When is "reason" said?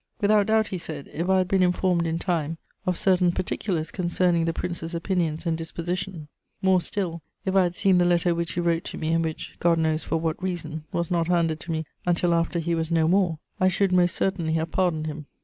10.41-10.85